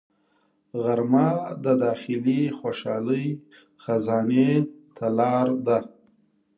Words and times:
غرمه 0.83 1.27
د 1.63 1.65
داخلي 1.83 2.41
خوشحالۍ 2.59 3.27
خزانې 3.83 4.49
ته 4.95 5.05
لار 5.17 5.47
ده 5.65 5.77